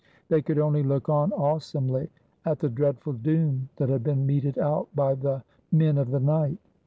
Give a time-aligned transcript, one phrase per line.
[0.29, 2.09] They could only look on, awesomely,
[2.43, 6.57] at the dreadful doom that had been meted out by the" Men of the Night."